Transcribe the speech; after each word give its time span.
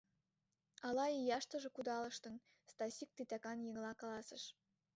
Ала 0.87 1.05
ияштыже 1.19 1.69
кудалыштын,— 1.73 2.35
Стасик 2.71 3.09
титакан 3.15 3.57
еҥла 3.69 3.93
каласыш. 4.01 4.43